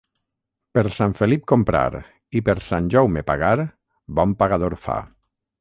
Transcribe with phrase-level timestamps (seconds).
[0.77, 1.83] Per Sant Felip comprar
[2.39, 3.53] i per Sant Jaume pagar
[4.21, 4.99] bon pagador fa.